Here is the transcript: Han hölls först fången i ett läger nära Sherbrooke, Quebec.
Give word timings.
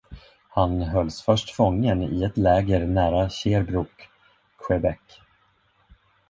Han 0.49 0.81
hölls 0.81 1.21
först 1.21 1.49
fången 1.49 2.03
i 2.13 2.23
ett 2.23 2.37
läger 2.37 2.87
nära 2.87 3.29
Sherbrooke, 3.29 4.03
Quebec. 4.67 4.99